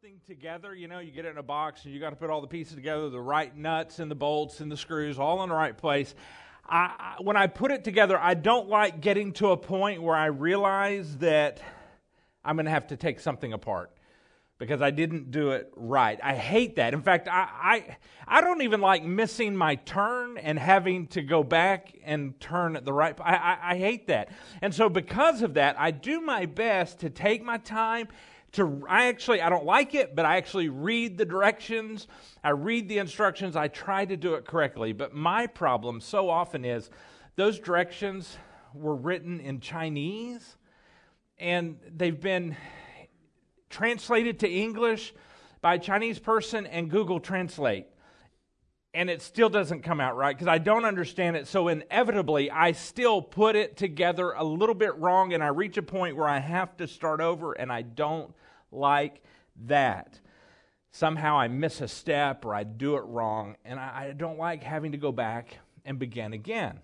[0.00, 2.30] something together, you know, you get it in a box and you got to put
[2.30, 5.50] all the pieces together, the right nuts and the bolts and the screws all in
[5.50, 6.14] the right place.
[6.66, 10.26] I, when I put it together, I don't like getting to a point where I
[10.26, 11.60] realize that
[12.42, 13.90] I'm going to have to take something apart
[14.56, 16.18] because I didn't do it right.
[16.22, 16.94] I hate that.
[16.94, 17.96] In fact, I, I,
[18.26, 22.86] I don't even like missing my turn and having to go back and turn at
[22.86, 23.14] the right.
[23.20, 24.30] I, I, I hate that.
[24.62, 28.08] And so, because of that, I do my best to take my time
[28.52, 32.08] to I actually I don't like it, but I actually read the directions,
[32.42, 34.92] I read the instructions, I try to do it correctly.
[34.92, 36.90] But my problem so often is
[37.36, 38.36] those directions
[38.74, 40.56] were written in Chinese
[41.38, 42.56] and they've been
[43.70, 45.14] translated to English
[45.62, 47.86] by a Chinese person and Google Translate.
[48.92, 51.46] And it still doesn't come out right because I don't understand it.
[51.46, 55.82] So, inevitably, I still put it together a little bit wrong, and I reach a
[55.82, 58.34] point where I have to start over, and I don't
[58.70, 59.22] like
[59.66, 60.18] that.
[60.92, 64.92] Somehow I miss a step or I do it wrong, and I, don't like having
[64.92, 66.80] to go back and begin again.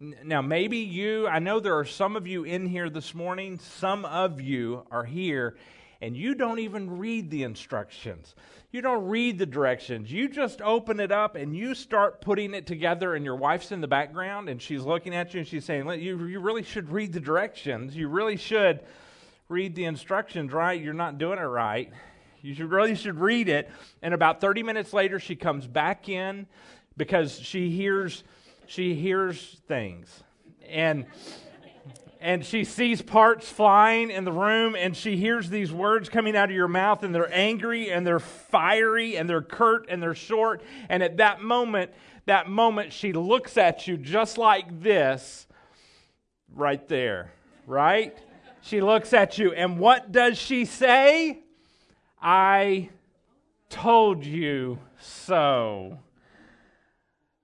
[0.00, 4.04] Now, maybe you, I know there are some of you in here this morning, some
[4.04, 5.56] of you are here,
[6.02, 8.34] and you don't even read the instructions.
[8.70, 10.12] You don't read the directions.
[10.12, 13.80] You just open it up and you start putting it together, and your wife's in
[13.80, 17.12] the background and she's looking at you and she's saying, You, you really should read
[17.12, 17.96] the directions.
[17.96, 18.80] You really should
[19.48, 21.92] read the instructions right, you're not doing it right.
[22.42, 23.70] You should, really should read it.
[24.02, 26.46] And about 30 minutes later, she comes back in
[26.96, 28.24] because she hears
[28.66, 30.22] she hears things.
[30.68, 31.06] And
[32.20, 36.48] and she sees parts flying in the room and she hears these words coming out
[36.48, 40.62] of your mouth and they're angry and they're fiery and they're curt and they're short
[40.88, 41.92] and at that moment
[42.24, 45.46] that moment she looks at you just like this
[46.52, 47.30] right there
[47.66, 48.18] right
[48.66, 51.44] she looks at you, and what does she say?
[52.20, 52.90] I
[53.70, 56.00] told you so.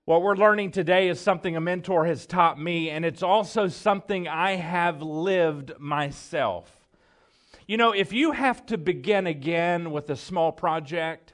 [0.05, 4.27] What we're learning today is something a mentor has taught me, and it's also something
[4.27, 6.69] I have lived myself.
[7.67, 11.33] You know, if you have to begin again with a small project,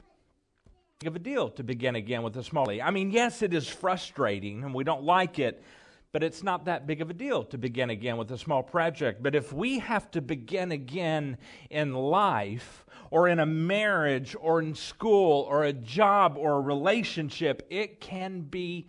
[1.06, 2.70] of a deal to begin again with a small.
[2.70, 5.64] I mean, yes, it is frustrating and we don't like it,
[6.12, 9.22] but it's not that big of a deal to begin again with a small project.
[9.22, 11.38] But if we have to begin again
[11.70, 17.66] in life, or in a marriage, or in school, or a job, or a relationship,
[17.70, 18.88] it can be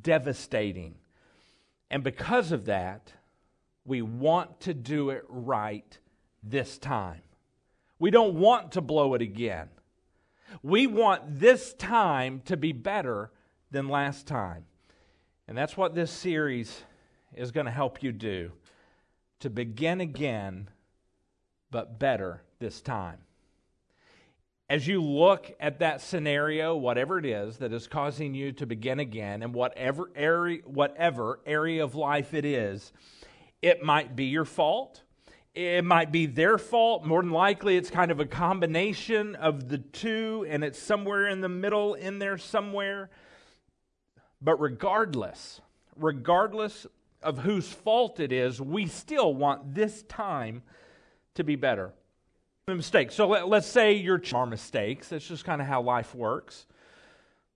[0.00, 0.96] devastating.
[1.90, 3.12] And because of that,
[3.84, 5.98] we want to do it right
[6.42, 7.22] this time.
[7.98, 9.68] We don't want to blow it again.
[10.62, 13.30] We want this time to be better
[13.70, 14.64] than last time.
[15.52, 16.82] And that's what this series
[17.34, 18.52] is going to help you do
[19.40, 20.70] to begin again,
[21.70, 23.18] but better this time.
[24.70, 28.98] As you look at that scenario, whatever it is that is causing you to begin
[28.98, 32.90] again, and whatever area, whatever area of life it is,
[33.60, 35.02] it might be your fault.
[35.54, 37.04] It might be their fault.
[37.04, 41.42] More than likely, it's kind of a combination of the two, and it's somewhere in
[41.42, 43.10] the middle in there somewhere.
[44.42, 45.60] But regardless,
[45.96, 46.86] regardless
[47.22, 50.62] of whose fault it is, we still want this time
[51.34, 51.92] to be better.
[52.68, 53.14] Mistakes.
[53.14, 55.08] So let, us say your our mistakes.
[55.08, 56.66] That's just kind of how life works.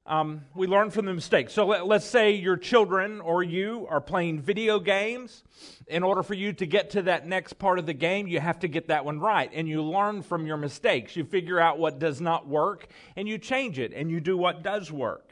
[0.04, 1.52] Um, we learn from the mistakes.
[1.52, 5.42] So let, let's say your children or you are playing video games.
[5.88, 8.60] In order for you to get to that next part of the game, you have
[8.60, 9.50] to get that one right.
[9.52, 11.16] And you learn from your mistakes.
[11.16, 12.86] You figure out what does not work
[13.16, 15.25] and you change it and you do what does work.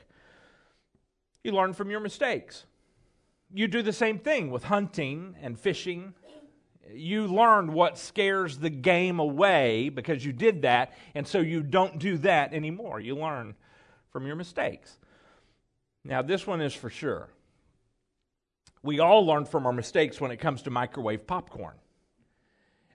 [1.44, 2.65] You learn from your mistakes.
[3.53, 6.15] You do the same thing with hunting and fishing.
[6.91, 11.99] You learn what scares the game away because you did that, and so you don't
[11.99, 12.99] do that anymore.
[12.99, 13.55] You learn
[14.10, 14.99] from your mistakes.
[16.03, 17.28] Now, this one is for sure.
[18.82, 21.75] We all learn from our mistakes when it comes to microwave popcorn.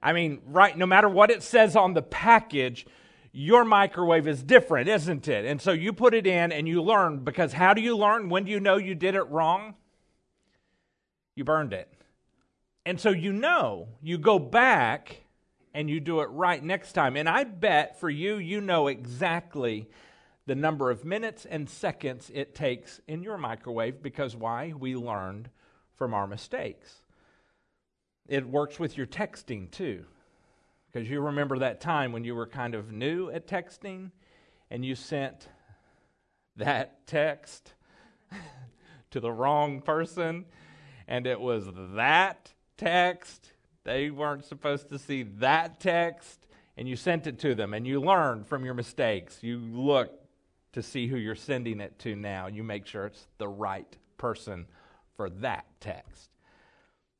[0.01, 2.85] I mean, right, no matter what it says on the package,
[3.31, 5.45] your microwave is different, isn't it?
[5.45, 8.29] And so you put it in and you learn because how do you learn?
[8.29, 9.75] When do you know you did it wrong?
[11.35, 11.93] You burned it.
[12.85, 15.23] And so you know, you go back
[15.73, 17.15] and you do it right next time.
[17.15, 19.87] And I bet for you, you know exactly
[20.47, 24.73] the number of minutes and seconds it takes in your microwave because why?
[24.77, 25.49] We learned
[25.95, 27.03] from our mistakes.
[28.27, 30.05] It works with your texting too.
[30.91, 34.11] Because you remember that time when you were kind of new at texting
[34.71, 35.47] and you sent
[36.55, 37.73] that text
[39.11, 40.45] to the wrong person
[41.07, 43.51] and it was that text.
[43.83, 47.99] They weren't supposed to see that text and you sent it to them and you
[48.01, 49.39] learned from your mistakes.
[49.41, 50.11] You look
[50.73, 52.47] to see who you're sending it to now.
[52.47, 54.65] You make sure it's the right person
[55.15, 56.29] for that text.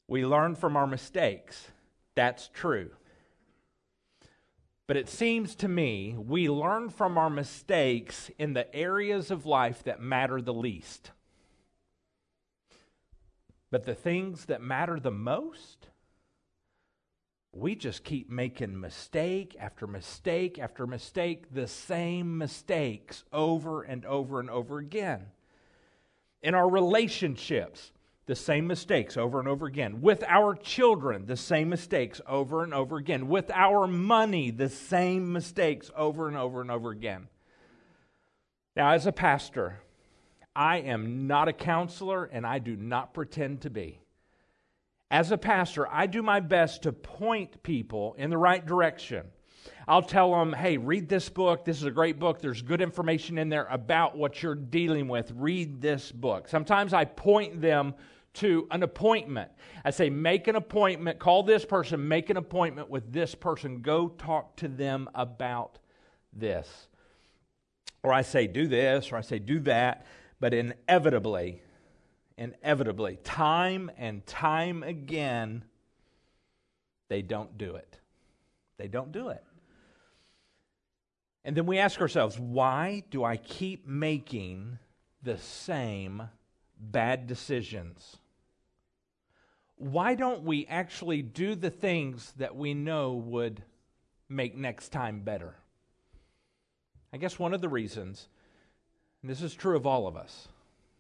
[0.08, 1.68] We learn from our mistakes.
[2.16, 2.92] That's true.
[4.90, 9.84] But it seems to me we learn from our mistakes in the areas of life
[9.84, 11.12] that matter the least.
[13.70, 15.90] But the things that matter the most,
[17.52, 24.40] we just keep making mistake after mistake after mistake, the same mistakes over and over
[24.40, 25.28] and over again.
[26.42, 27.92] In our relationships,
[28.30, 30.02] the same mistakes over and over again.
[30.02, 33.28] With our children, the same mistakes over and over again.
[33.28, 37.28] With our money, the same mistakes over and over and over again.
[38.76, 39.82] Now, as a pastor,
[40.56, 44.00] I am not a counselor and I do not pretend to be.
[45.10, 49.26] As a pastor, I do my best to point people in the right direction.
[49.88, 51.66] I'll tell them, hey, read this book.
[51.66, 52.42] This is a great book.
[52.42, 55.32] There's good information in there about what you're dealing with.
[55.36, 56.48] Read this book.
[56.48, 57.96] Sometimes I point them
[58.40, 59.52] to an appointment.
[59.84, 64.10] I say, make an appointment, call this person, make an appointment with this person, go
[64.10, 65.80] talk to them about
[66.34, 66.88] this.
[68.04, 70.06] Or I say, do this, or I say, do that.
[70.40, 71.62] But inevitably,
[72.38, 75.66] inevitably, time and time again,
[77.10, 78.00] they don't do it.
[78.78, 79.44] They don't do it.
[81.44, 84.78] And then we ask ourselves, why do I keep making
[85.24, 86.30] the same
[86.80, 88.18] bad decisions?
[89.80, 93.64] Why don't we actually do the things that we know would
[94.28, 95.56] make next time better?
[97.14, 98.28] I guess one of the reasons,
[99.22, 100.50] and this is true of all of us,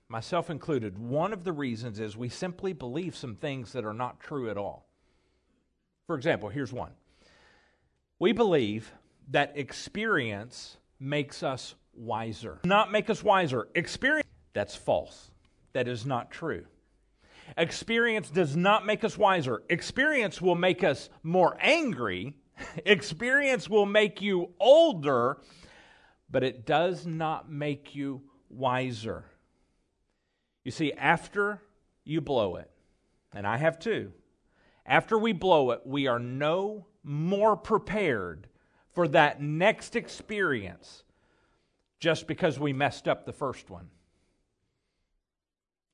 [0.08, 4.22] myself included, one of the reasons is we simply believe some things that are not
[4.22, 4.86] true at all.
[6.08, 6.92] For example, here's one
[8.18, 8.94] we believe
[9.32, 12.60] that experience makes us wiser.
[12.64, 13.68] Not make us wiser.
[13.76, 15.32] Experience, that's false.
[15.74, 16.66] That is not true.
[17.58, 19.64] Experience does not make us wiser.
[19.70, 22.36] Experience will make us more angry.
[22.86, 25.38] Experience will make you older,
[26.30, 29.26] but it does not make you wiser.
[30.64, 31.62] You see, after
[32.04, 32.70] you blow it,
[33.34, 34.14] and I have too,
[34.86, 38.48] after we blow it, we are no more prepared
[38.92, 41.04] for that next experience
[42.00, 43.90] just because we messed up the first one.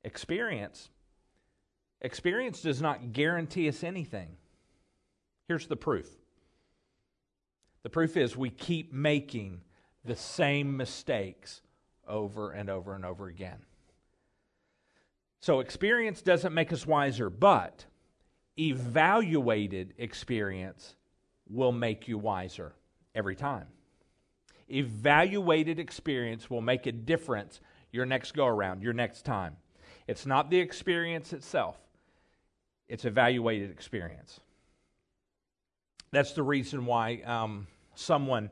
[0.04, 0.90] Experience
[2.02, 4.30] experience does not guarantee us anything.
[5.48, 6.10] Here's the proof.
[7.84, 9.62] The proof is we keep making
[10.04, 11.62] the same mistakes
[12.08, 13.60] over and over and over again.
[15.40, 17.86] So, experience doesn't make us wiser, but
[18.58, 20.96] evaluated experience
[21.48, 22.74] will make you wiser
[23.14, 23.68] every time.
[24.68, 27.62] Evaluated experience will make a difference
[27.92, 29.58] your next go around, your next time.
[30.08, 31.78] It's not the experience itself,
[32.88, 34.40] it's evaluated experience.
[36.12, 38.50] That's the reason why um, someone,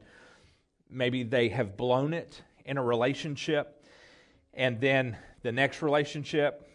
[0.90, 3.86] maybe they have blown it in a relationship,
[4.54, 6.70] and then the next relationship,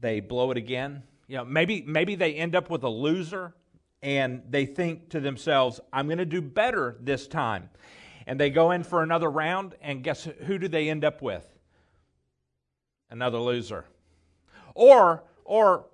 [0.00, 1.02] they blow it again.
[1.28, 3.54] You know, maybe maybe they end up with a loser
[4.04, 7.70] and they think to themselves, I'm going to do better this time.
[8.26, 11.46] And they go in for another round, and guess who do they end up with?
[13.08, 13.86] Another loser.
[14.74, 15.86] Or, or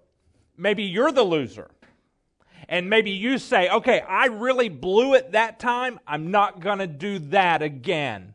[0.61, 1.71] maybe you're the loser.
[2.69, 5.99] And maybe you say, okay, I really blew it that time.
[6.07, 8.35] I'm not going to do that again.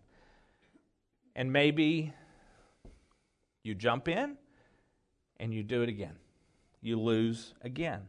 [1.36, 2.13] And maybe
[3.63, 4.38] you jump in
[5.39, 6.15] and you do it again.
[6.82, 8.01] You lose again.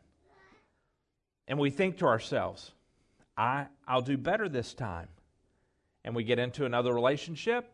[1.46, 2.72] And we think to ourselves,
[3.36, 5.08] I, I'll do better this time.
[6.04, 7.70] And we get into another relationship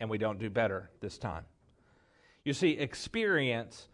[0.00, 1.44] and we don't do better this time.
[2.44, 3.88] You see, experience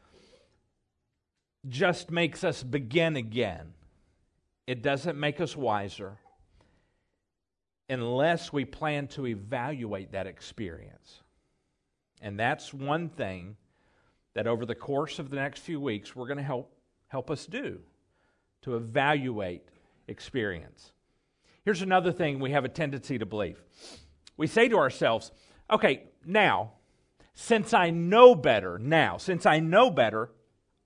[1.66, 3.72] just makes us begin again.
[4.66, 6.18] It doesn't make us wiser
[7.88, 11.22] unless we plan to evaluate that experience.
[12.20, 13.56] And that's one thing
[14.34, 16.72] that over the course of the next few weeks we're going to help
[17.08, 17.80] help us do
[18.62, 19.62] to evaluate
[20.08, 20.92] experience.
[21.64, 23.62] Here's another thing we have a tendency to believe.
[24.36, 25.32] We say to ourselves,
[25.70, 26.72] okay, now,
[27.34, 30.30] since I know better, now, since I know better,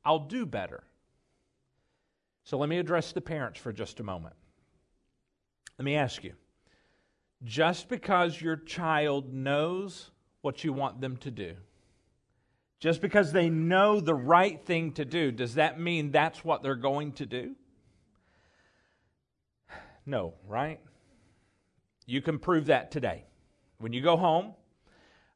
[0.05, 0.85] I'll do better.
[2.45, 4.35] So let me address the parents for just a moment.
[5.79, 6.35] Let me ask you
[7.45, 10.11] just because your child knows
[10.43, 11.55] what you want them to do,
[12.81, 16.75] just because they know the right thing to do, does that mean that's what they're
[16.75, 17.55] going to do?
[20.05, 20.81] No, right?
[22.07, 23.25] You can prove that today.
[23.79, 24.55] When you go home,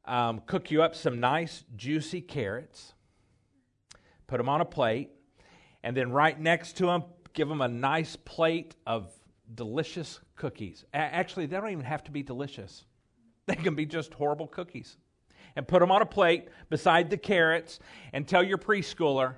[0.05, 2.93] um, cook you up some nice, juicy carrots,
[4.27, 5.09] put them on a plate,
[5.83, 7.03] and then right next to them,
[7.33, 9.09] give them a nice plate of
[9.53, 10.85] delicious cookies.
[10.93, 12.85] A- actually, they don't even have to be delicious,
[13.45, 14.97] they can be just horrible cookies.
[15.55, 17.79] And put them on a plate beside the carrots,
[18.13, 19.35] and tell your preschooler,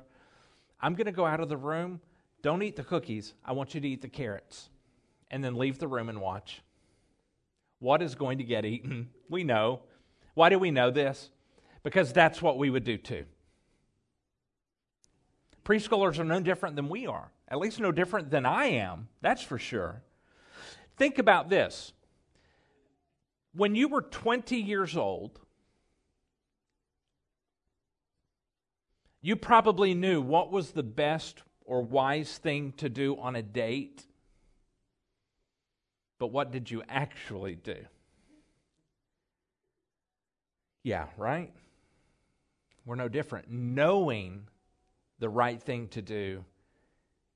[0.82, 2.02] I'm going to go out of the room.
[2.42, 3.34] Don't eat the cookies.
[3.46, 4.70] I want you to eat the carrots.
[5.32, 6.62] And then leave the room and watch.
[7.80, 9.10] What is going to get eaten?
[9.30, 9.82] We know.
[10.34, 11.30] Why do we know this?
[11.84, 13.26] Because that's what we would do too.
[15.70, 19.44] Preschoolers are no different than we are, at least no different than I am, that's
[19.44, 20.02] for sure.
[20.98, 21.94] Think about this.
[23.54, 25.40] When you were 20 years old,
[29.22, 34.08] you probably knew what was the best or wise thing to do on a date.
[36.18, 37.78] But what did you actually do?
[40.82, 41.54] Yeah, right?
[42.86, 43.52] We're no different.
[43.52, 44.48] Knowing
[45.20, 46.44] the right thing to do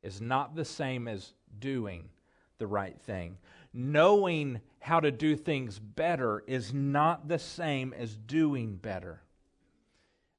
[0.02, 2.10] is not the same as doing
[2.58, 3.38] the right thing.
[3.74, 9.22] Knowing how to do things better is not the same as doing better.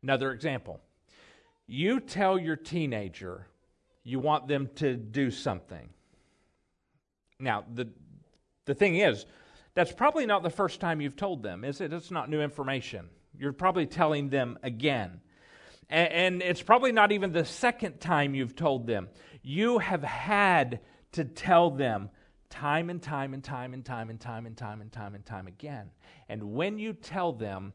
[0.03, 0.81] Another example
[1.67, 3.47] you tell your teenager
[4.05, 5.89] you want them to do something.
[7.41, 7.89] Now, the,
[8.67, 9.25] the thing is,
[9.75, 11.93] that's probably not the first time you've told them, is it?
[11.93, 13.09] It's not new information.
[13.37, 15.21] You're probably telling them again.
[15.95, 19.09] And, and it's probably not even the second time you've told them.
[19.43, 20.81] You have had
[21.13, 22.11] to tell them
[22.51, 25.47] time and time and time and time and time and time and time and time
[25.47, 25.91] again.
[26.29, 27.75] And when you tell them,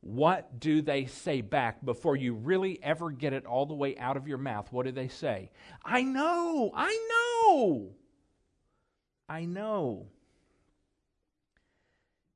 [0.00, 4.16] what do they say back before you really ever get it all the way out
[4.16, 4.70] of your mouth?
[4.70, 5.50] What do they say?
[5.84, 7.90] I know, I know,
[9.28, 10.06] I know.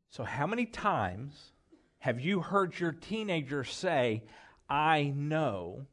[0.09, 1.53] So, how many times
[2.01, 4.25] have you heard your teenager say,
[4.71, 5.87] I know,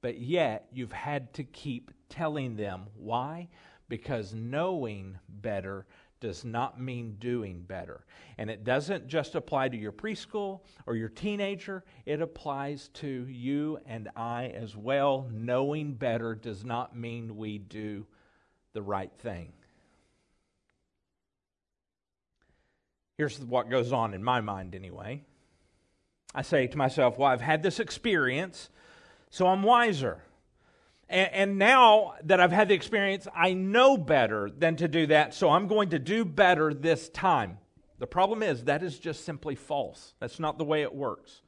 [0.00, 2.86] but yet you've had to keep telling them?
[2.96, 3.48] Why?
[3.88, 5.86] Because knowing better
[6.18, 8.04] does not mean doing better.
[8.38, 13.78] And it doesn't just apply to your preschool or your teenager, it applies to you
[13.86, 15.28] and I as well.
[15.30, 18.06] Knowing better does not mean we do
[18.72, 19.52] the right thing.
[23.18, 25.22] Here's what goes on in my mind, anyway.
[26.34, 28.70] I say to myself, Well, I've had this experience,
[29.30, 30.22] so I'm wiser.
[31.08, 35.34] And, and, now that I've had the experience, I know better than to do that,
[35.34, 37.58] so I'm going to do better this time.
[37.98, 40.14] The problem is, that is just simply false.
[40.20, 41.42] That's not the way it works.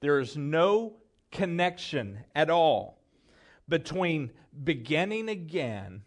[0.00, 0.96] There is no
[1.30, 2.98] connection at all
[3.68, 4.30] between
[4.62, 6.02] beginning again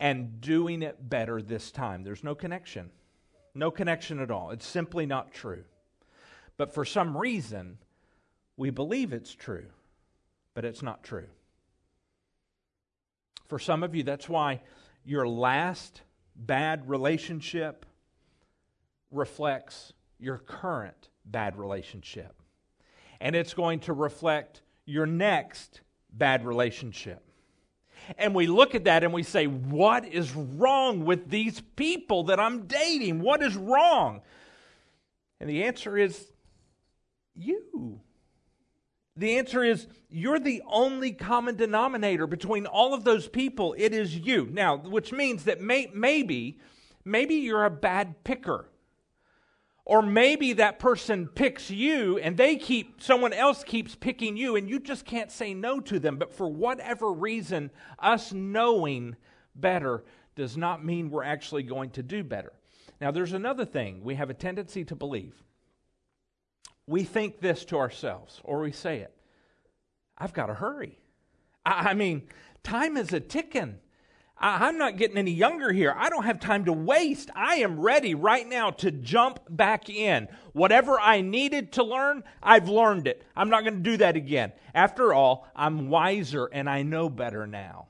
[0.00, 2.02] and doing it better this time.
[2.02, 2.90] There's no connection.
[3.54, 4.50] No connection at all.
[4.50, 5.64] It's simply not true.
[6.56, 7.78] But for some reason,
[8.56, 9.66] we believe it's true,
[10.54, 11.26] but it's not true.
[13.48, 14.62] For some of you, that's why
[15.04, 16.02] your last
[16.36, 17.84] bad relationship
[19.10, 22.34] reflects your current bad relationship.
[23.20, 25.80] And it's going to reflect your next
[26.12, 27.22] bad relationship.
[28.18, 32.40] And we look at that and we say, What is wrong with these people that
[32.40, 33.20] I'm dating?
[33.20, 34.22] What is wrong?
[35.40, 36.31] And the answer is
[37.34, 38.00] you.
[39.16, 43.74] The answer is you're the only common denominator between all of those people.
[43.76, 44.48] It is you.
[44.50, 46.58] Now, which means that may, maybe,
[47.04, 48.68] maybe you're a bad picker.
[49.84, 54.70] Or maybe that person picks you and they keep, someone else keeps picking you and
[54.70, 56.16] you just can't say no to them.
[56.16, 59.16] But for whatever reason, us knowing
[59.54, 60.04] better
[60.36, 62.52] does not mean we're actually going to do better.
[63.00, 65.42] Now, there's another thing we have a tendency to believe
[66.86, 69.14] we think this to ourselves, or we say it
[70.18, 70.98] I've got to hurry.
[71.64, 72.28] I, I mean,
[72.62, 73.78] time is a ticking.
[74.38, 75.94] I, I'm not getting any younger here.
[75.96, 77.30] I don't have time to waste.
[77.34, 80.28] I am ready right now to jump back in.
[80.52, 83.24] Whatever I needed to learn, I've learned it.
[83.36, 84.52] I'm not going to do that again.
[84.74, 87.86] After all, I'm wiser and I know better now.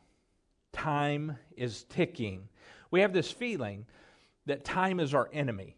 [0.72, 2.48] Time is ticking.
[2.90, 3.86] We have this feeling
[4.46, 5.76] that time is our enemy,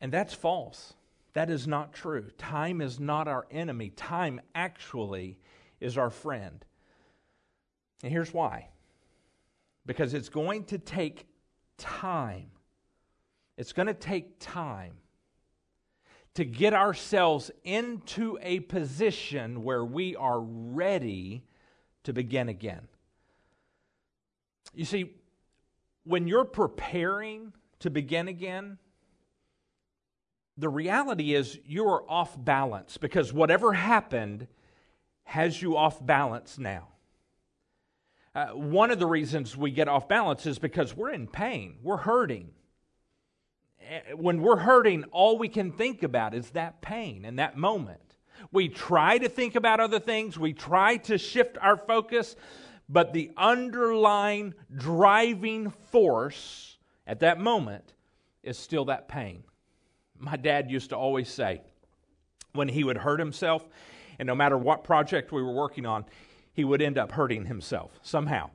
[0.00, 0.94] and that's false.
[1.34, 2.30] That is not true.
[2.38, 3.90] Time is not our enemy.
[3.90, 5.38] Time actually
[5.80, 6.64] is our friend.
[8.02, 8.68] And here's why
[9.86, 11.26] because it's going to take
[11.76, 12.46] time.
[13.58, 14.94] It's going to take time
[16.34, 21.44] to get ourselves into a position where we are ready
[22.04, 22.88] to begin again.
[24.74, 25.14] You see,
[26.04, 28.78] when you're preparing to begin again,
[30.56, 34.46] the reality is you are off balance because whatever happened
[35.24, 36.88] has you off balance now.
[38.34, 41.96] Uh, one of the reasons we get off balance is because we're in pain, we're
[41.96, 42.50] hurting.
[43.88, 48.00] Eh, when we're hurting, all we can think about is that pain and that moment.
[48.50, 52.34] We try to think about other things, we try to shift our focus,
[52.88, 57.94] but the underlying driving force at that moment
[58.42, 59.44] is still that pain.
[60.18, 61.62] My dad used to always say
[62.52, 63.66] when he would hurt himself,
[64.18, 66.04] and no matter what project we were working on,
[66.52, 68.50] he would end up hurting himself somehow.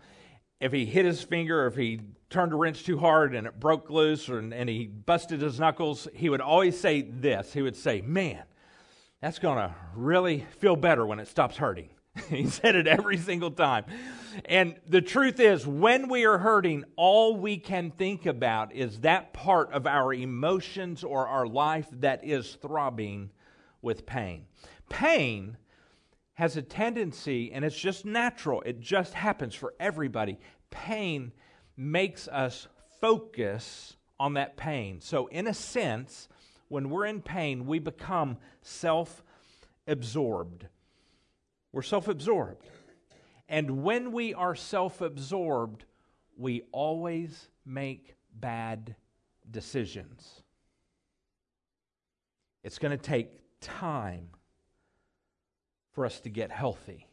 [0.61, 3.89] If he hit his finger, if he turned a wrench too hard and it broke
[3.89, 7.53] loose, or, and he busted his knuckles, he would always say this.
[7.53, 8.43] He would say, Man,
[9.21, 11.89] that's going to really feel better when it stops hurting.
[12.29, 13.85] he said it every single time.
[14.45, 19.33] And the truth is, when we are hurting, all we can think about is that
[19.33, 23.31] part of our emotions or our life that is throbbing
[23.81, 24.45] with pain.
[24.89, 25.57] Pain
[26.35, 30.39] has a tendency, and it's just natural, it just happens for everybody.
[30.69, 31.33] Pain
[31.75, 32.67] makes us
[33.01, 35.01] focus on that pain.
[35.01, 36.29] So, in a sense,
[36.69, 39.23] when we're in pain, we become self
[39.87, 40.67] absorbed.
[41.71, 42.67] We're self absorbed.
[43.47, 45.85] And when we are self absorbed,
[46.37, 48.95] we always make bad
[49.49, 50.41] decisions.
[52.63, 54.29] It's going to take time
[55.93, 57.07] for us to get healthy.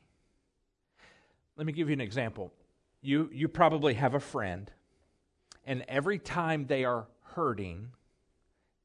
[1.57, 2.53] Let me give you an example.
[3.01, 4.71] You, you probably have a friend,
[5.65, 7.89] and every time they are hurting,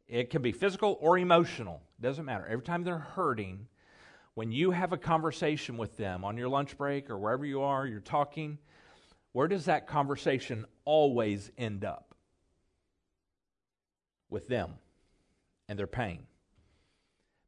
[0.08, 2.46] it can be physical or emotional, doesn't matter.
[2.48, 3.68] Every time they're hurting,
[4.35, 7.85] when you have a conversation with them on your lunch break or wherever you are,
[7.85, 8.57] you're talking,
[9.33, 12.15] where does that conversation always end up?
[14.29, 14.75] With them
[15.67, 16.25] and their pain.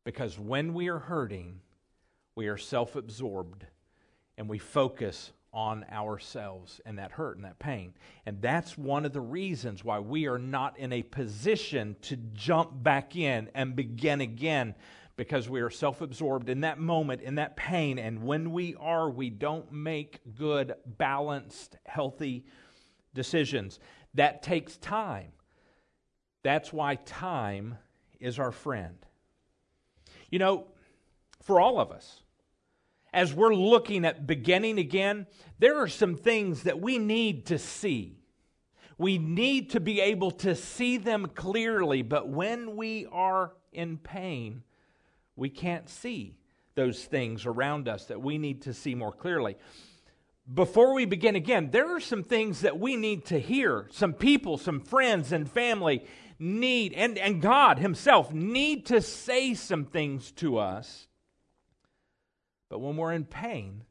[0.03, 1.61] Because when we are hurting,
[2.35, 3.65] we are self absorbed
[4.37, 7.93] and we focus on ourselves and that hurt and that pain.
[8.25, 12.71] And that's one of the reasons why we are not in a position to jump
[12.83, 14.73] back in and begin again
[15.15, 17.99] because we are self absorbed in that moment, in that pain.
[17.99, 22.45] And when we are, we don't make good, balanced, healthy
[23.13, 23.79] decisions.
[24.15, 25.31] That takes time.
[26.43, 27.77] That's why time
[28.19, 28.97] is our friend.
[30.29, 30.67] You know,
[31.41, 32.21] for all of us,
[33.13, 35.27] as we're looking at beginning again,
[35.59, 38.17] there are some things that we need to see.
[38.97, 44.63] We need to be able to see them clearly, but when we are in pain,
[45.35, 46.35] we can't see
[46.75, 49.55] those things around us that we need to see more clearly.
[50.51, 53.87] Before we begin again, there are some things that we need to hear.
[53.91, 56.05] Some people, some friends and family
[56.37, 61.07] need, and, and God Himself need to say some things to us.
[62.69, 63.83] But when we're in pain,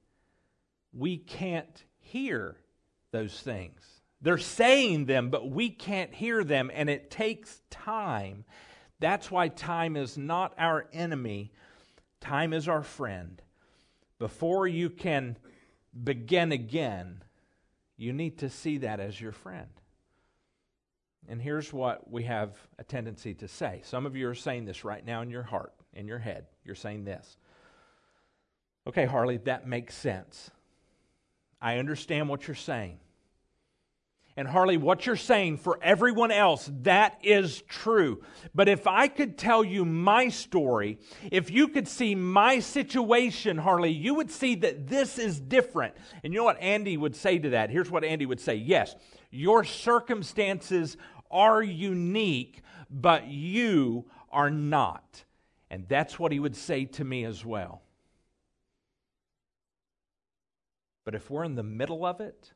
[0.93, 2.57] we can't hear
[3.13, 3.81] those things.
[4.21, 8.45] They're saying them, but we can't hear them, and it takes time
[9.03, 11.53] that's why time is not our enemy,
[12.21, 13.43] time is our friend.
[14.19, 15.37] Before you can
[16.05, 17.23] begin again,
[17.97, 19.69] you need to see that as your friend.
[21.29, 23.81] And here's what we have a tendency to say.
[23.85, 26.47] Some of you are saying this right now in your heart, in your head.
[26.65, 27.37] You're saying this.
[28.87, 30.51] Okay, Harley, that makes sense.
[31.61, 32.99] I understand what you're saying.
[34.37, 38.23] And Harley, what you're saying for everyone else, that is true.
[38.55, 40.99] But if I could tell you my story,
[41.31, 45.95] if you could see my situation, Harley, you would see that this is different.
[46.25, 47.69] And you know what Andy would say to that?
[47.69, 48.97] Here's what Andy would say Yes,
[49.31, 50.97] your circumstances
[51.31, 55.25] are unique, but you are not.
[55.71, 57.83] And that's what he would say to me as well.
[61.05, 62.53] But if we're in the middle of it,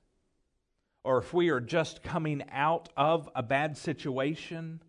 [1.06, 4.82] or if we are just coming out of a bad situation,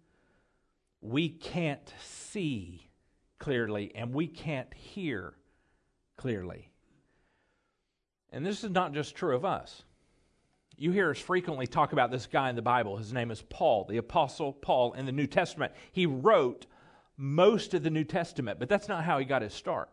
[0.99, 2.89] we can't see
[3.37, 5.35] clearly and we can't hear
[6.17, 6.71] clearly.
[8.31, 9.83] And this is not just true of us.
[10.75, 12.97] You hear us frequently talk about this guy in the Bible.
[12.97, 15.71] His name is Paul, the Apostle Paul in the New Testament.
[15.91, 16.65] He wrote
[17.15, 19.89] most of the New Testament, but that's not how he got his start.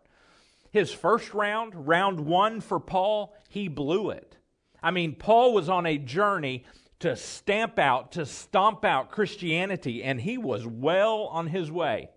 [0.72, 4.38] His first round, round one for Paul, he blew it.
[4.84, 6.64] I mean, Paul was on a journey
[7.00, 12.10] to stamp out, to stomp out Christianity, and he was well on his way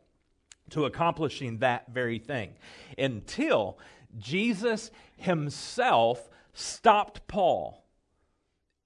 [0.71, 2.55] to accomplishing that very thing
[2.97, 3.79] until
[4.17, 7.85] Jesus himself stopped Paul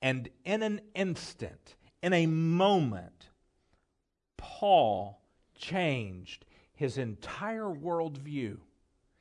[0.02, 3.30] And in an instant, in a moment,
[4.38, 5.22] Paul
[5.56, 8.58] changed his entire worldview.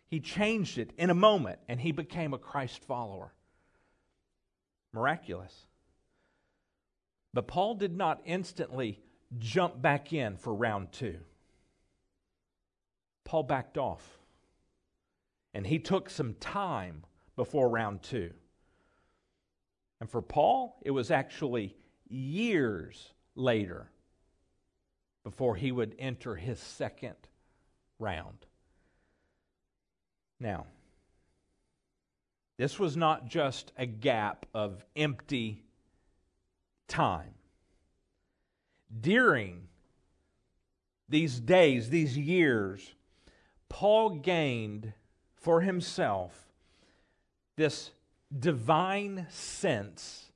[0.06, 3.34] He changed it in a moment, and he became a Christ follower.
[4.92, 5.66] Miraculous.
[7.32, 9.00] But Paul did not instantly
[9.38, 11.18] jump back in for round two.
[13.24, 14.18] Paul backed off.
[15.54, 17.04] And he took some time
[17.36, 18.32] before round two.
[20.00, 21.76] And for Paul, it was actually
[22.08, 23.90] years later
[25.22, 27.16] before he would enter his second
[27.98, 28.46] round.
[30.38, 30.66] Now,
[32.60, 35.62] this was not just a gap of empty
[36.88, 37.32] time.
[39.00, 39.62] During
[41.08, 42.92] these days, these years,
[43.70, 44.92] Paul gained
[45.36, 46.50] for himself
[47.56, 47.92] this
[48.38, 50.30] divine sense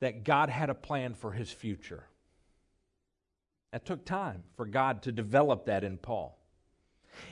[0.00, 2.04] that God had a plan for his future.
[3.72, 6.38] That took time for God to develop that in Paul.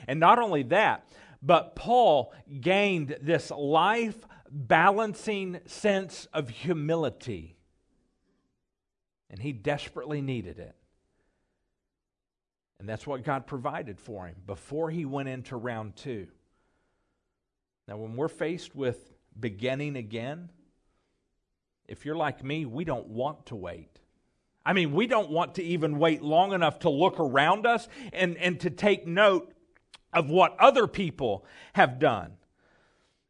[0.07, 1.07] And not only that,
[1.41, 4.17] but Paul gained this life
[4.49, 7.55] balancing sense of humility.
[9.29, 10.75] And he desperately needed it.
[12.79, 16.27] And that's what God provided for him before he went into round two.
[17.87, 20.49] Now, when we're faced with beginning again,
[21.87, 23.99] if you're like me, we don't want to wait.
[24.65, 28.37] I mean, we don't want to even wait long enough to look around us and,
[28.37, 29.52] and to take note
[30.13, 32.33] of what other people have done.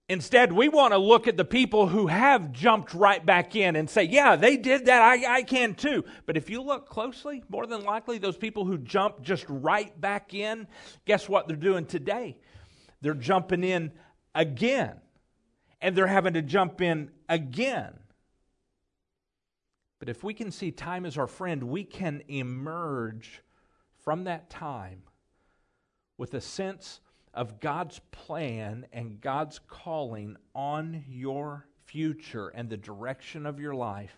[0.09, 3.89] Instead, we want to look at the people who have jumped right back in and
[3.89, 5.01] say, yeah, they did that.
[5.01, 6.03] I, I can too.
[6.25, 10.33] But if you look closely, more than likely, those people who jumped just right back
[10.33, 10.67] in,
[11.05, 12.37] guess what they're doing today?
[13.01, 13.93] They're jumping in
[14.35, 14.97] again.
[15.81, 17.93] And they're having to jump in again.
[19.99, 23.41] But if we can see time as our friend, we can emerge
[24.03, 25.03] from that time
[26.17, 26.99] with a sense
[27.33, 34.15] of God's plan and God's calling on your future and the direction of your life.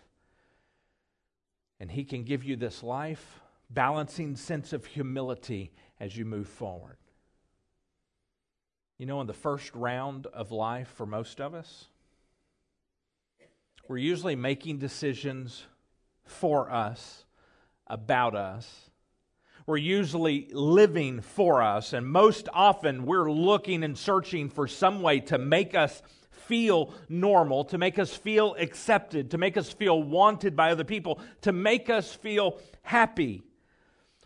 [1.80, 6.98] And He can give you this life balancing sense of humility as you move forward.
[8.98, 11.86] You know, in the first round of life for most of us,
[13.88, 15.64] we're usually making decisions
[16.24, 17.24] for us,
[17.86, 18.85] about us.
[19.66, 25.18] We're usually living for us, and most often we're looking and searching for some way
[25.20, 30.54] to make us feel normal, to make us feel accepted, to make us feel wanted
[30.54, 33.42] by other people, to make us feel happy.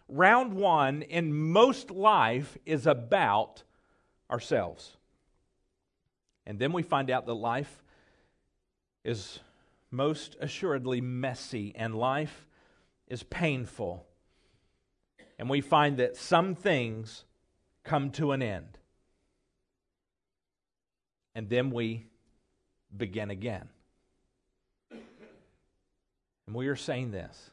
[0.08, 3.62] Round one in most life is about
[4.30, 4.98] ourselves.
[6.46, 7.82] And then we find out that life
[9.04, 9.38] is
[9.90, 12.46] most assuredly messy, and life
[13.08, 14.06] is painful.
[15.40, 17.24] And we find that some things
[17.82, 18.76] come to an end.
[21.34, 22.08] And then we
[22.94, 23.70] begin again.
[24.90, 27.52] And we are saying this.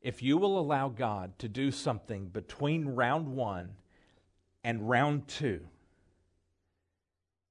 [0.00, 3.72] If you will allow God to do something between round one
[4.64, 5.60] and round two,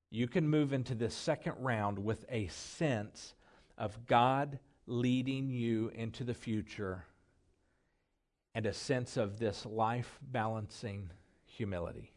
[0.10, 3.36] you can move into this second round with a sense
[3.78, 7.06] of God leading you into the future
[8.56, 11.12] and a sense of this life balancing
[11.46, 12.14] humility.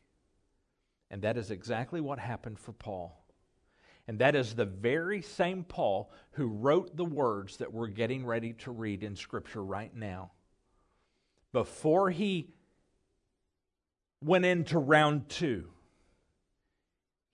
[1.11, 3.23] And that is exactly what happened for Paul.
[4.09, 8.55] And that is the very same Paul who wrote the words that we're getting ready
[8.55, 10.33] to read in Scripture right now.
[11.53, 12.55] Before he
[14.23, 15.68] went into round two,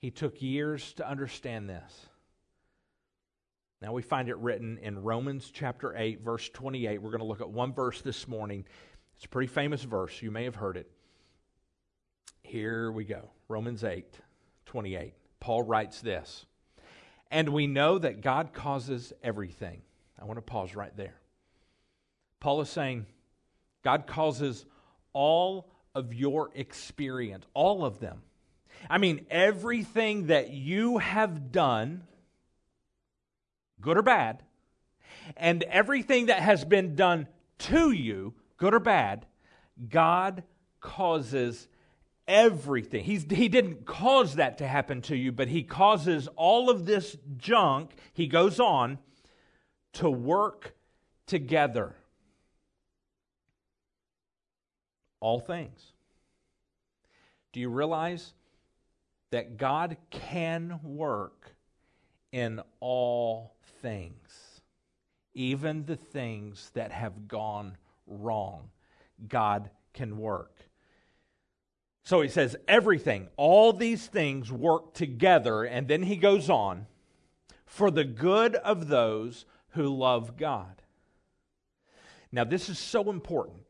[0.00, 2.07] he took years to understand this.
[3.80, 7.00] Now we find it written in Romans chapter 8, verse 28.
[7.00, 8.64] We're going to look at one verse this morning.
[9.16, 10.20] It's a pretty famous verse.
[10.20, 10.90] You may have heard it.
[12.42, 14.04] Here we go Romans 8,
[14.66, 15.14] 28.
[15.38, 16.46] Paul writes this
[17.30, 19.82] And we know that God causes everything.
[20.20, 21.20] I want to pause right there.
[22.40, 23.06] Paul is saying,
[23.84, 24.66] God causes
[25.12, 28.22] all of your experience, all of them,
[28.88, 32.04] I mean, everything that you have done,
[33.80, 34.42] good or bad,
[35.36, 39.26] and everything that has been done to you, good or bad,
[39.88, 40.42] God
[40.80, 41.68] causes
[42.26, 43.04] everything.
[43.04, 47.16] He's, he didn't cause that to happen to you, but He causes all of this
[47.36, 48.98] junk, He goes on,
[49.94, 50.74] to work
[51.26, 51.94] together.
[55.20, 55.92] All things.
[57.52, 58.34] Do you realize
[59.30, 61.54] that God can work
[62.30, 64.60] in all things,
[65.34, 68.70] even the things that have gone wrong.
[69.28, 70.54] God can work.
[72.04, 75.64] So he says, everything, all these things work together.
[75.64, 76.86] And then he goes on,
[77.66, 80.82] for the good of those who love God.
[82.32, 83.67] Now, this is so important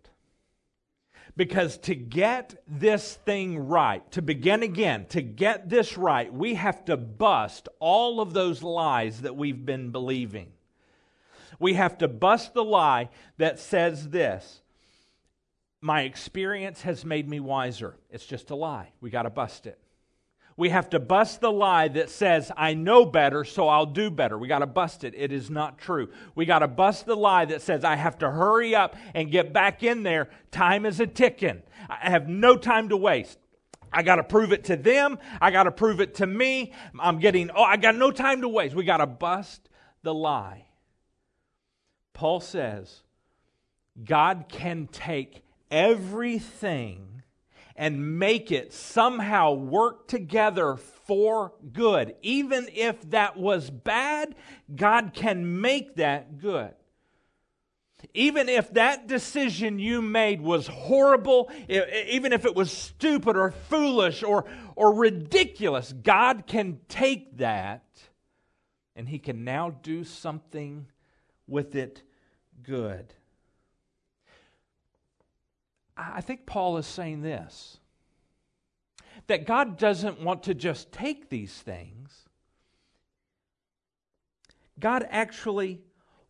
[1.39, 6.85] because to get this thing right, to begin again, to get this right, we have
[6.87, 10.49] to bust all of those lies that we've been believing.
[11.61, 14.63] We have to bust the lie that says this
[15.81, 17.95] my experience has made me wiser.
[18.11, 18.91] It's just a lie.
[19.01, 19.79] We got to bust it.
[20.59, 24.37] We have to bust the lie that says, I know better, so I'll do better.
[24.37, 25.15] We got to bust it.
[25.17, 26.09] It is not true.
[26.35, 29.53] We got to bust the lie that says, I have to hurry up and get
[29.53, 30.31] back in there.
[30.51, 31.63] Time is a ticking.
[31.89, 33.39] I have no time to waste.
[33.93, 35.21] I got to prove it to them.
[35.41, 36.73] I got to prove it to me.
[36.99, 38.75] I'm getting, oh, I got no time to waste.
[38.75, 39.69] We got to bust
[40.03, 40.65] the lie.
[42.15, 43.03] Paul says,
[44.05, 47.23] God can take everything
[47.79, 52.17] and make it somehow work together for good.
[52.23, 54.35] Even if that was bad,
[54.75, 56.75] God can make that good.
[58.15, 64.25] Even if that decision you made was horrible, even if it was stupid or foolish
[64.25, 67.85] or, or ridiculous, God can take that
[68.97, 70.87] and He can now do something
[71.47, 72.03] with it
[72.65, 73.15] good.
[75.99, 77.79] I think Paul is saying this
[79.27, 82.25] that God doesn't want to just take these things,
[84.79, 85.81] God actually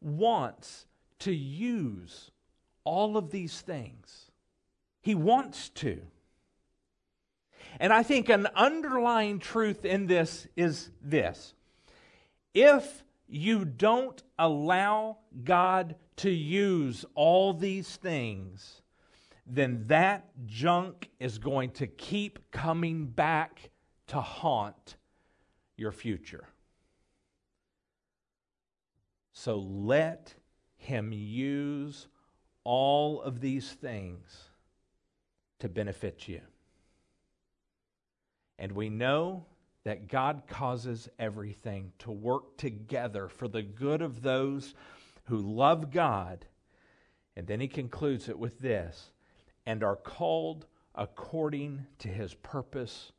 [0.00, 0.86] wants
[1.20, 2.30] to use
[2.84, 4.30] all of these things.
[5.02, 6.00] He wants to.
[7.78, 11.54] And I think an underlying truth in this is this
[12.54, 18.82] if you don't allow God to use all these things,
[19.48, 23.70] then that junk is going to keep coming back
[24.08, 24.96] to haunt
[25.76, 26.48] your future.
[29.32, 30.34] So let
[30.76, 32.08] him use
[32.64, 34.50] all of these things
[35.60, 36.40] to benefit you.
[38.58, 39.46] And we know
[39.84, 44.74] that God causes everything to work together for the good of those
[45.24, 46.46] who love God.
[47.36, 49.12] And then he concludes it with this
[49.68, 53.12] and are called according to his purpose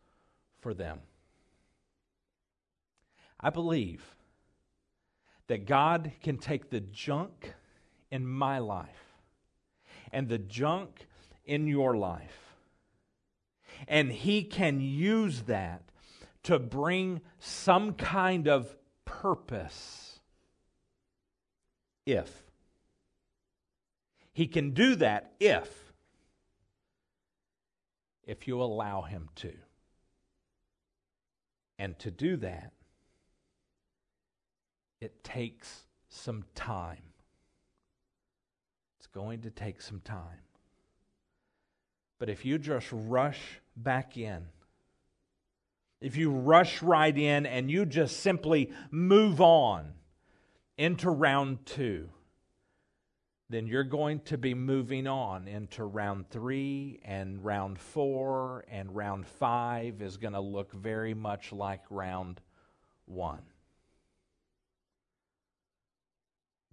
[0.60, 0.98] for them.
[3.40, 4.16] I believe
[5.46, 7.54] that God can take the junk
[8.10, 9.14] in my life
[10.12, 11.06] and the junk
[11.46, 12.56] in your life,
[13.88, 15.84] and he can use that
[16.42, 20.20] to bring some kind of purpose
[22.08, 22.42] if.
[24.34, 25.88] He can do that if
[28.30, 29.52] if you allow Him to.
[31.80, 32.74] And to do that,
[35.02, 37.02] it takes some time.
[39.00, 40.44] It's going to take some time.
[42.20, 43.39] But if you just rush
[43.76, 44.46] back in,
[46.00, 49.94] if you rush right in and you just simply move on
[50.78, 52.10] into round two,
[53.50, 59.26] then you're going to be moving on into round three, and round four, and round
[59.26, 62.40] five is going to look very much like round
[63.06, 63.42] one.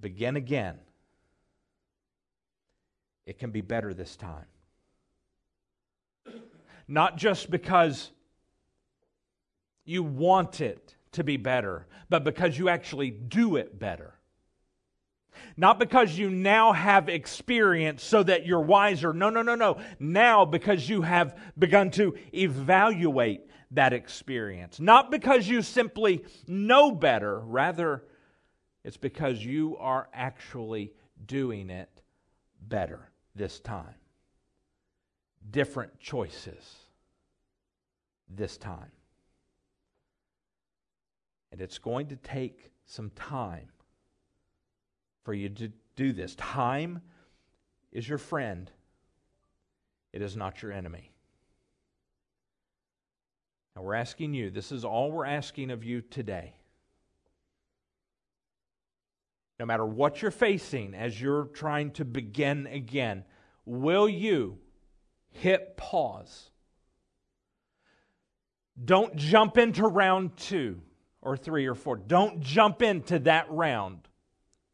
[0.00, 0.78] Begin again.
[3.24, 4.44] It can be better this time.
[6.86, 8.10] Not just because
[9.86, 14.15] you want it to be better, but because you actually do it better.
[15.56, 19.12] Not because you now have experience so that you're wiser.
[19.12, 19.78] No, no, no, no.
[19.98, 24.80] Now because you have begun to evaluate that experience.
[24.80, 27.40] Not because you simply know better.
[27.40, 28.04] Rather,
[28.84, 30.92] it's because you are actually
[31.26, 31.90] doing it
[32.68, 33.94] better this time.
[35.50, 36.76] Different choices
[38.28, 38.90] this time.
[41.52, 43.68] And it's going to take some time
[45.26, 46.36] for you to do this.
[46.36, 47.00] Time
[47.90, 48.70] is your friend,
[50.12, 51.10] it is not your enemy.
[53.74, 56.54] Now, we're asking you, this is all we're asking of you today.
[59.58, 63.24] No matter what you're facing as you're trying to begin again,
[63.64, 64.58] will you
[65.30, 66.50] hit pause?
[68.82, 70.80] Don't jump into round two
[71.20, 71.96] or three or four.
[71.96, 74.06] Don't jump into that round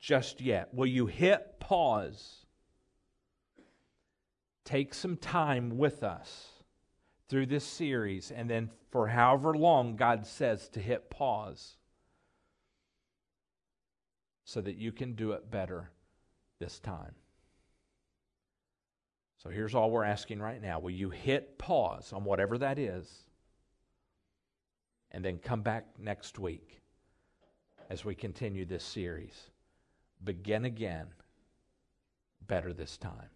[0.03, 0.75] just yet.
[0.75, 2.45] Will you hit pause?
[4.65, 6.49] Take some time with us
[7.29, 11.77] through this series, and then for however long God says to hit pause
[14.45, 15.91] so that you can do it better
[16.59, 17.15] this time.
[19.43, 20.79] So here's all we're asking right now.
[20.79, 23.09] Will you hit pause on whatever that is?
[25.11, 26.81] And then come back next week
[27.89, 29.52] as we continue this series.
[30.25, 31.09] Begin again,
[32.47, 33.31] better this time.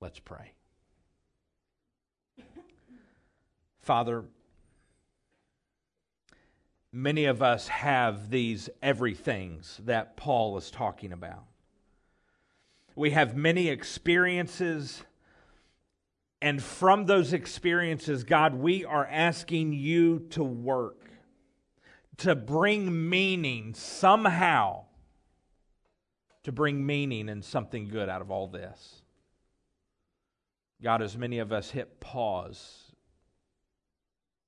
[0.00, 0.52] Let's pray.
[3.80, 4.24] Father,
[6.90, 11.44] many of us have these everythings that Paul is talking about.
[12.96, 15.02] We have many experiences,
[16.40, 21.10] and from those experiences, God, we are asking you to work,
[22.18, 24.83] to bring meaning somehow,
[26.44, 29.02] to bring meaning and something good out of all this.
[30.82, 32.92] God, as many of us hit pause,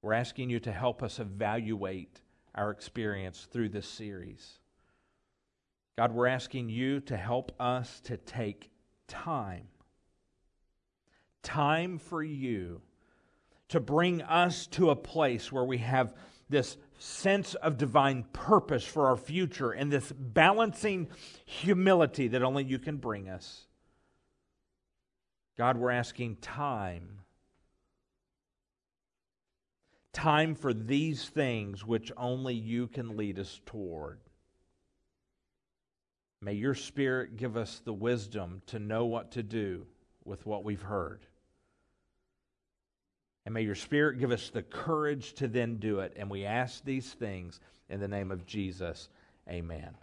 [0.02, 2.20] we're asking you to help us evaluate
[2.54, 4.58] our experience through this series.
[5.96, 8.70] God, we're asking you to help us to take
[9.08, 9.68] time.
[11.42, 12.82] Time for you
[13.68, 16.14] to bring us to a place where we have
[16.48, 21.08] this sense of divine purpose for our future and this balancing
[21.44, 23.66] humility that only you can bring us.
[25.56, 27.20] God, we're asking time.
[30.12, 34.20] Time for these things which only you can lead us toward.
[36.40, 39.86] May your Spirit give us the wisdom to know what to do
[40.24, 41.26] with what we've heard.
[43.46, 46.12] And may your Spirit give us the courage to then do it.
[46.16, 49.08] And we ask these things in the name of Jesus.
[49.48, 49.94] Amen.